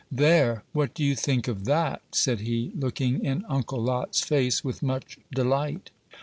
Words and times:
"There! 0.11 0.63
what 0.73 0.95
do 0.95 1.03
you 1.03 1.15
think 1.15 1.47
of 1.47 1.65
that?" 1.65 2.01
said 2.11 2.39
he, 2.39 2.71
looking 2.75 3.23
in 3.23 3.45
Uncle 3.47 3.79
Lot's 3.79 4.21
face 4.21 4.63
with 4.63 4.81
much 4.81 5.19
delight. 5.31 5.91